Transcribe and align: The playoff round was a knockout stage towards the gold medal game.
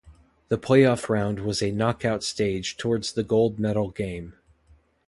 The 0.47 0.57
playoff 0.57 1.09
round 1.09 1.41
was 1.41 1.61
a 1.61 1.69
knockout 1.69 2.23
stage 2.23 2.75
towards 2.75 3.13
the 3.13 3.21
gold 3.21 3.59
medal 3.59 3.91
game. 3.91 4.33